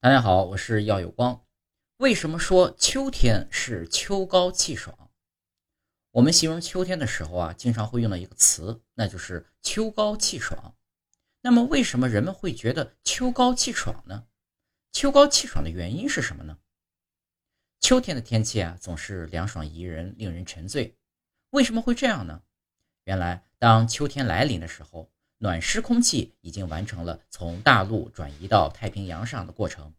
[0.00, 1.44] 大家好，我是耀有光。
[1.96, 5.10] 为什么说秋天是秋高气爽？
[6.12, 10.76] 我们形容秋天的时候啊，经常会用到一个词，那就是秋高气爽。
[11.40, 14.28] 那么，为什么人们会觉得秋高气爽呢？
[14.92, 16.58] 秋高气爽的原因是什么呢？
[17.80, 20.96] 秋天的天气啊，总是凉爽宜人，令人沉醉。
[21.50, 22.44] 为什么会这样呢？
[23.02, 29.94] 原来，当秋天来临的时候，暖湿空气已经完成了从大陆转移到太平洋上的过程，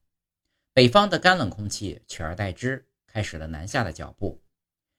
[0.74, 4.44] 北方的干冷空气取而代之，开始了南下的脚步。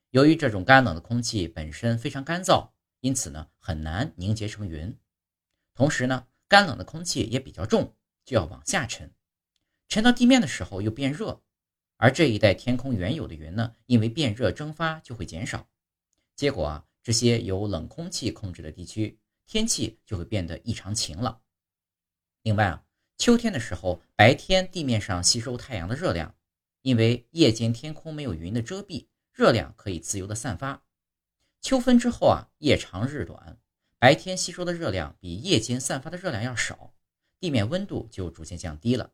[0.09, 2.70] 由于这种干冷的空气本身非常干燥，
[3.01, 4.96] 因此呢很难凝结成云。
[5.74, 9.12] 同时呢，干冷的空气也比较重，就要往下沉，
[9.88, 11.43] 沉到地面的时候又变热，
[11.98, 15.68] 而这一带天空原有的云呢，因为变热蒸发就会减少，
[16.34, 19.20] 结果啊，这些由冷空气控制的地区。
[19.50, 21.42] 天气就会变得异常晴朗。
[22.42, 22.84] 另外啊，
[23.18, 26.36] 秋天的时候，白天地面上吸收太阳的热量，
[26.82, 30.84] 因为夜间天空没有云的遮蔽，热量可以自由的散发。
[31.60, 33.59] 秋分之后啊，夜长日短，
[33.98, 36.95] 白天吸收的热量比夜间散发的热量要少，
[37.40, 39.10] 地面温度就逐渐降低了。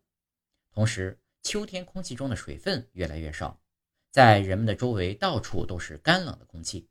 [0.71, 3.59] 同时，秋天空气中的水分越来越少，
[4.11, 6.91] 在人们的周围到处都是干冷的空气。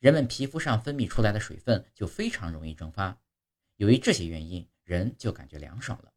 [0.00, 3.20] 人们皮肤上分泌出来的水分就非常容易蒸发，
[3.76, 6.10] 由于这些原因，人就感觉凉爽了，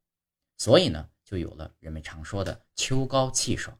[0.58, 3.78] 所以呢，就有了人们常说的秋高气爽。